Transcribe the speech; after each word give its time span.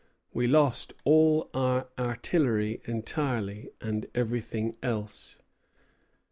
We 0.33 0.47
lost 0.47 0.93
all 1.03 1.51
our 1.53 1.87
artillery 1.99 2.81
entirely, 2.85 3.69
and 3.79 4.07
everything 4.15 4.75
else. 4.81 5.37